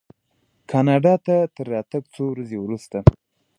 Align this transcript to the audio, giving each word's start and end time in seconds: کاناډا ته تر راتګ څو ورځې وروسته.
کاناډا 0.71 1.13
ته 1.25 1.35
تر 1.55 1.65
راتګ 1.73 2.03
څو 2.13 2.23
ورځې 2.31 2.57
وروسته. 2.59 2.97